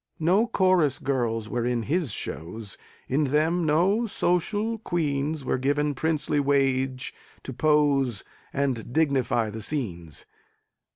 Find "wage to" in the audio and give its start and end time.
6.39-7.53